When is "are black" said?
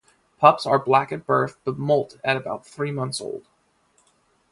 0.65-1.11